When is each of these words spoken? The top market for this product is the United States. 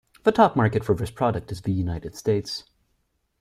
The 0.23 0.31
top 0.31 0.55
market 0.55 0.83
for 0.83 0.95
this 0.95 1.11
product 1.11 1.51
is 1.51 1.61
the 1.61 1.71
United 1.71 2.15
States. 2.15 2.63